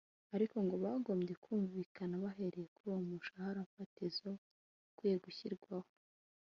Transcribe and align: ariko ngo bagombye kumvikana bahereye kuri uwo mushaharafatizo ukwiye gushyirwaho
ariko 0.35 0.55
ngo 0.65 0.75
bagombye 0.85 1.33
kumvikana 1.43 2.15
bahereye 2.23 2.67
kuri 2.75 2.87
uwo 2.91 2.99
mushaharafatizo 3.09 4.29
ukwiye 4.89 5.17
gushyirwaho 5.25 5.89